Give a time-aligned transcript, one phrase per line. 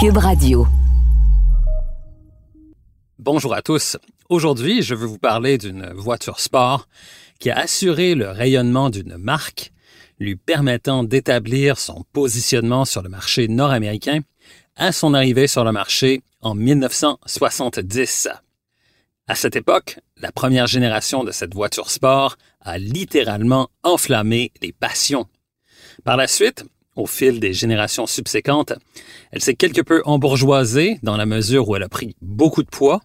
[0.00, 0.64] Cube Radio.
[3.18, 3.96] Bonjour à tous.
[4.28, 6.86] Aujourd'hui, je veux vous parler d'une voiture sport
[7.40, 9.72] qui a assuré le rayonnement d'une marque,
[10.20, 14.20] lui permettant d'établir son positionnement sur le marché nord-américain
[14.76, 18.28] à son arrivée sur le marché en 1970.
[19.26, 25.26] À cette époque, la première génération de cette voiture sport a littéralement enflammé les passions.
[26.04, 26.64] Par la suite,
[26.98, 28.74] au fil des générations subséquentes,
[29.30, 33.00] elle s'est quelque peu embourgeoisée dans la mesure où elle a pris beaucoup de poids,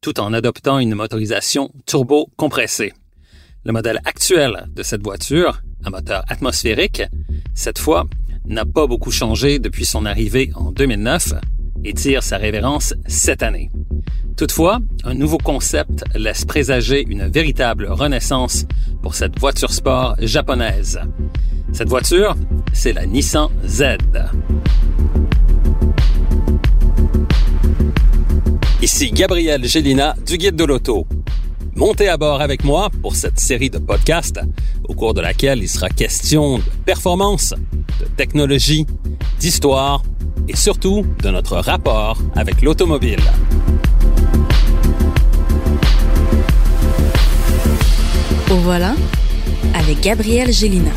[0.00, 2.92] tout en adoptant une motorisation turbo-compressée.
[3.64, 7.02] Le modèle actuel de cette voiture, un moteur atmosphérique,
[7.54, 8.06] cette fois,
[8.44, 11.34] n'a pas beaucoup changé depuis son arrivée en 2009
[11.84, 13.70] et tire sa révérence cette année.
[14.36, 18.66] Toutefois, un nouveau concept laisse présager une véritable renaissance
[19.02, 21.00] pour cette voiture sport japonaise.
[21.72, 22.34] Cette voiture,
[22.72, 23.96] c'est la Nissan Z.
[28.82, 31.06] Ici Gabriel Gélina du Guide de l'Auto.
[31.76, 34.40] Montez à bord avec moi pour cette série de podcasts
[34.88, 37.54] au cours de laquelle il sera question de performance,
[38.00, 38.84] de technologie,
[39.38, 40.02] d'histoire
[40.48, 43.20] et surtout de notre rapport avec l'automobile.
[48.50, 48.94] Au voilà
[49.74, 50.90] avec Gabriel Gélina.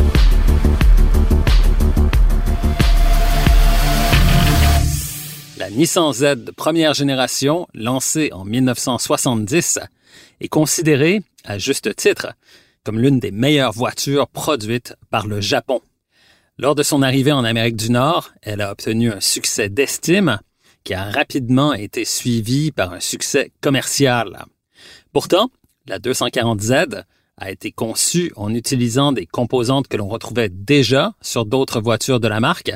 [5.75, 9.79] Nissan Z de première génération, lancée en 1970,
[10.39, 12.33] est considérée, à juste titre,
[12.83, 15.81] comme l'une des meilleures voitures produites par le Japon.
[16.59, 20.39] Lors de son arrivée en Amérique du Nord, elle a obtenu un succès d'estime
[20.83, 24.45] qui a rapidement été suivi par un succès commercial.
[25.11, 25.49] Pourtant,
[25.87, 27.03] la 240Z
[27.37, 32.27] a été conçue en utilisant des composantes que l'on retrouvait déjà sur d'autres voitures de
[32.27, 32.73] la marque,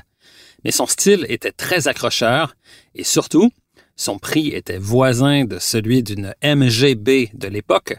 [0.67, 2.57] mais son style était très accrocheur
[2.93, 3.51] et surtout,
[3.95, 7.95] son prix était voisin de celui d'une MGB de l'époque,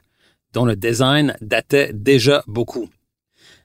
[0.53, 2.91] dont le design datait déjà beaucoup.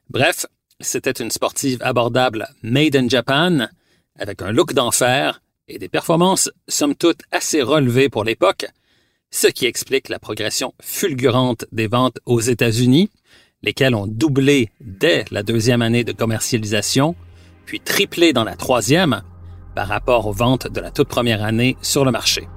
[0.09, 0.45] Bref,
[0.79, 3.67] c'était une sportive abordable made in Japan,
[4.17, 8.67] avec un look d'enfer et des performances somme toute assez relevées pour l'époque,
[9.31, 13.09] ce qui explique la progression fulgurante des ventes aux États-Unis,
[13.63, 17.17] lesquelles ont doublé dès la deuxième année de commercialisation,
[17.65, 19.21] puis triplé dans la troisième
[19.75, 22.47] par rapport aux ventes de la toute première année sur le marché.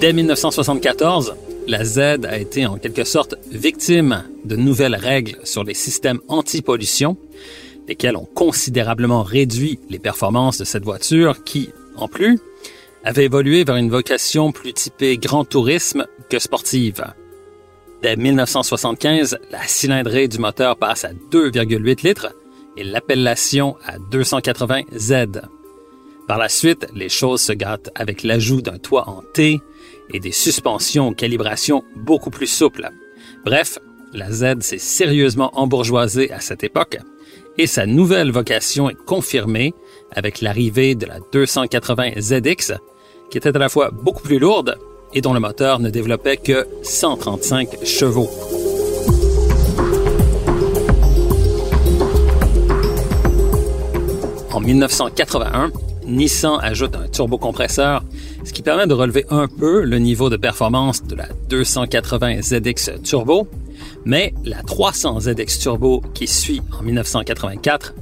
[0.00, 1.34] Dès 1974,
[1.66, 7.16] la Z a été en quelque sorte victime de nouvelles règles sur les systèmes anti-pollution
[7.90, 12.38] lesquels ont considérablement réduit les performances de cette voiture qui, en plus,
[13.04, 17.04] avait évolué vers une vocation plus typée grand tourisme que sportive.
[18.02, 22.34] Dès 1975, la cylindrée du moteur passe à 2,8 litres
[22.78, 25.42] et l'appellation à 280 Z.
[26.26, 29.60] Par la suite, les choses se gâtent avec l'ajout d'un toit en T
[30.14, 32.88] et des suspensions aux calibrations beaucoup plus souples.
[33.44, 33.78] Bref,
[34.14, 36.98] la Z s'est sérieusement embourgeoisée à cette époque
[37.58, 39.74] et sa nouvelle vocation est confirmée
[40.12, 42.72] avec l'arrivée de la 280 ZX,
[43.30, 44.78] qui était à la fois beaucoup plus lourde
[45.14, 48.28] et dont le moteur ne développait que 135 chevaux.
[54.52, 55.70] En 1981,
[56.06, 58.02] Nissan ajoute un turbocompresseur,
[58.44, 63.02] ce qui permet de relever un peu le niveau de performance de la 280 ZX
[63.02, 63.48] Turbo,
[64.04, 67.94] mais la 300 ZX Turbo qui suit en 1984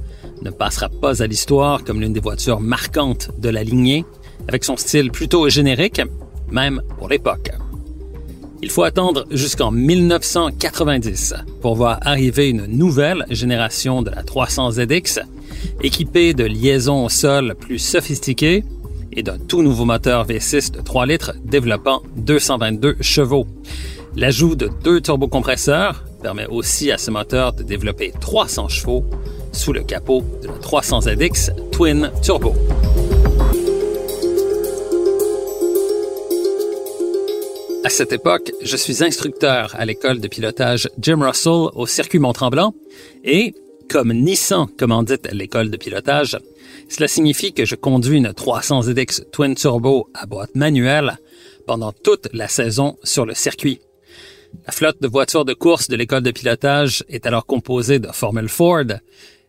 [0.42, 4.04] ne passera pas à l'histoire comme l'une des voitures marquantes de la lignée,
[4.46, 6.00] avec son style plutôt générique,
[6.50, 7.50] même pour l'époque.
[8.60, 15.20] Il faut attendre jusqu'en 1990 pour voir arriver une nouvelle génération de la 300 ZX,
[15.82, 18.64] équipée de liaisons au sol plus sophistiquées
[19.12, 23.46] et d'un tout nouveau moteur V6 de 3 litres développant 222 chevaux.
[24.16, 29.04] L'ajout de deux turbocompresseurs permet aussi à ce moteur de développer 300 chevaux
[29.52, 32.54] sous le capot de la 300ZX Twin Turbo.
[37.88, 42.74] À cette époque, je suis instructeur à l'école de pilotage Jim Russell au circuit Mont-Tremblant
[43.24, 43.54] et,
[43.88, 46.36] comme Nissan commandite l'école de pilotage,
[46.90, 51.16] cela signifie que je conduis une 300ZX Twin Turbo à boîte manuelle
[51.66, 53.80] pendant toute la saison sur le circuit.
[54.66, 58.50] La flotte de voitures de course de l'école de pilotage est alors composée de Formule
[58.50, 58.84] Ford,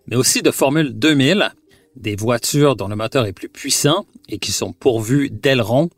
[0.07, 1.51] mais aussi de Formule 2000,
[1.97, 5.89] des voitures dont le moteur est plus puissant et qui sont pourvues d'ailerons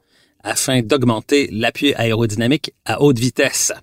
[0.43, 3.73] afin d'augmenter l'appui aérodynamique à haute vitesse.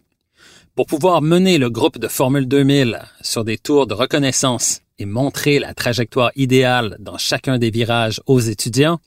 [0.75, 5.59] Pour pouvoir mener le groupe de Formule 2000 sur des tours de reconnaissance et montrer
[5.59, 9.01] la trajectoire idéale dans chacun des virages aux étudiants,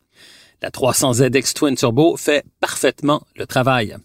[0.62, 3.96] la 300ZX Twin Turbo fait parfaitement le travail.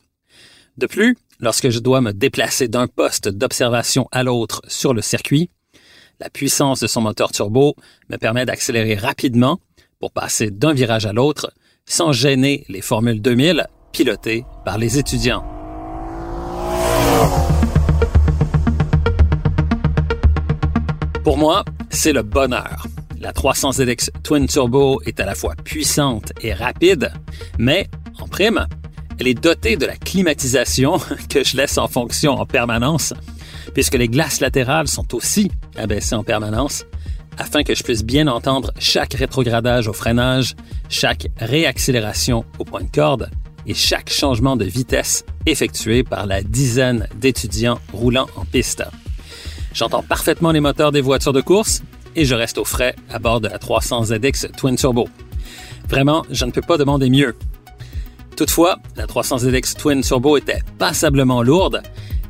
[0.78, 5.50] De plus, lorsque je dois me déplacer d'un poste d'observation à l'autre sur le circuit,
[6.20, 7.76] la puissance de son moteur turbo
[8.08, 9.60] me permet d'accélérer rapidement
[9.98, 11.52] pour passer d'un virage à l'autre
[11.86, 15.44] sans gêner les Formules 2000 pilotées par les étudiants.
[21.22, 22.86] Pour moi, c'est le bonheur.
[23.20, 27.12] La 300ZX Twin Turbo est à la fois puissante et rapide,
[27.58, 27.88] mais
[28.18, 28.66] en prime,
[29.18, 30.98] elle est dotée de la climatisation
[31.30, 33.14] que je laisse en fonction en permanence,
[33.74, 36.84] puisque les glaces latérales sont aussi abaissées en permanence,
[37.38, 40.54] afin que je puisse bien entendre chaque rétrogradage au freinage,
[40.88, 43.30] chaque réaccélération au point de corde
[43.66, 48.84] et chaque changement de vitesse effectué par la dizaine d'étudiants roulant en piste.
[49.74, 51.82] J'entends parfaitement les moteurs des voitures de course
[52.14, 55.08] et je reste au frais à bord de la 300ZX Twin Turbo.
[55.88, 57.36] Vraiment, je ne peux pas demander mieux.
[58.36, 61.82] Toutefois, la 300ZX Twin Turbo était passablement lourde,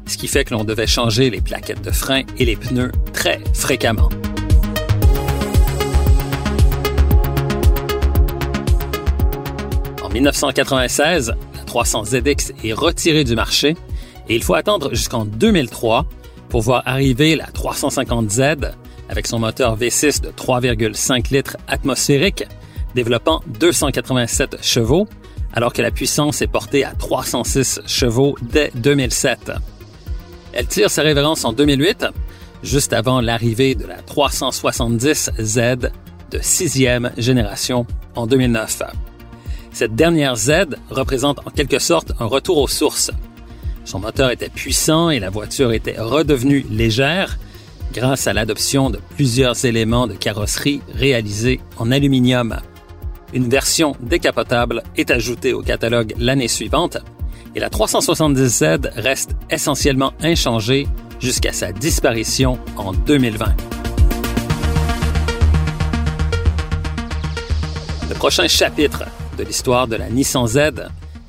[0.06, 3.40] ce qui fait que l'on devait changer les plaquettes de frein et les pneus très
[3.54, 4.08] fréquemment.
[10.16, 13.76] 1996, la 300ZX est retirée du marché
[14.30, 16.06] et il faut attendre jusqu'en 2003
[16.48, 18.72] pour voir arriver la 350Z
[19.10, 22.44] avec son moteur V6 de 3,5 litres atmosphérique,
[22.94, 25.06] développant 287 chevaux
[25.52, 29.52] alors que la puissance est portée à 306 chevaux dès 2007.
[30.54, 32.06] Elle tire sa révérence en 2008,
[32.62, 35.90] juste avant l'arrivée de la 370Z
[36.30, 38.82] de sixième génération en 2009.
[39.76, 43.10] Cette dernière Z représente en quelque sorte un retour aux sources.
[43.84, 47.36] Son moteur était puissant et la voiture était redevenue légère
[47.92, 52.56] grâce à l'adoption de plusieurs éléments de carrosserie réalisés en aluminium.
[53.34, 56.96] Une version décapotable est ajoutée au catalogue l'année suivante
[57.54, 60.86] et la 370Z reste essentiellement inchangée
[61.20, 63.54] jusqu'à sa disparition en 2020.
[68.08, 69.04] Le prochain chapitre
[69.36, 70.56] de l'histoire de la Nissan Z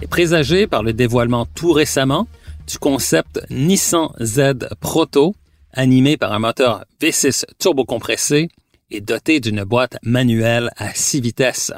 [0.02, 2.28] est présagé par le dévoilement tout récemment
[2.66, 5.36] du concept Nissan Z Proto,
[5.74, 8.50] animé par un moteur V6 turbocompressé
[8.92, 11.74] et doté d'une boîte manuelle à 6 vitesses.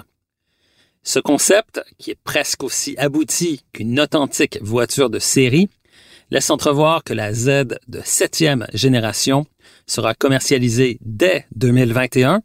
[1.04, 5.70] Ce concept, qui est presque aussi abouti qu'une authentique voiture de série,
[6.30, 9.46] laisse entrevoir que la Z de septième génération
[9.88, 12.42] sera commercialisée dès 2021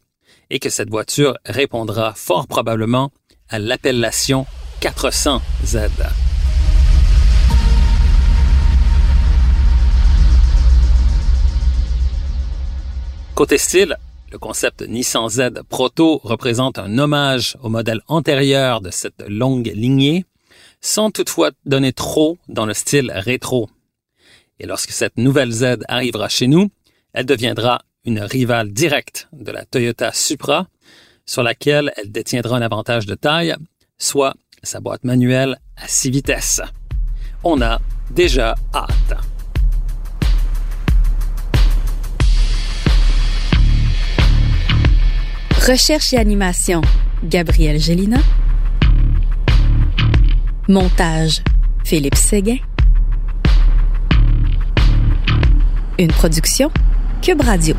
[0.49, 3.11] et que cette voiture répondra fort probablement
[3.49, 4.45] à l'appellation
[4.81, 5.89] 400Z.
[13.35, 13.97] Côté style,
[14.31, 20.25] le concept Nissan Z Proto représente un hommage au modèle antérieur de cette longue lignée,
[20.81, 23.69] sans toutefois donner trop dans le style rétro.
[24.59, 26.69] Et lorsque cette nouvelle Z arrivera chez nous,
[27.13, 30.67] elle deviendra une rivale directe de la Toyota Supra,
[31.25, 33.55] sur laquelle elle détiendra un avantage de taille,
[33.97, 34.33] soit
[34.63, 36.61] sa boîte manuelle à six vitesses.
[37.43, 37.79] On a
[38.11, 39.17] déjà hâte.
[45.67, 46.81] Recherche et animation,
[47.23, 48.17] Gabriel Gélina.
[50.67, 51.41] Montage,
[51.83, 52.57] Philippe Séguin.
[55.97, 56.69] Une production,
[57.21, 57.75] Cube Radio.